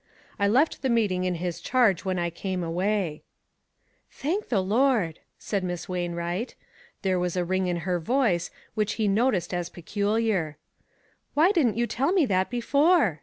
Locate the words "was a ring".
7.19-7.67